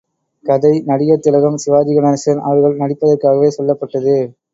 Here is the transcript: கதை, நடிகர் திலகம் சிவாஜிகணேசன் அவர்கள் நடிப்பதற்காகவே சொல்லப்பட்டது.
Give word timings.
கதை, 0.45 0.71
நடிகர் 0.85 1.19
திலகம் 1.19 1.59
சிவாஜிகணேசன் 1.65 2.41
அவர்கள் 2.41 2.79
நடிப்பதற்காகவே 2.79 3.51
சொல்லப்பட்டது. 3.57 4.15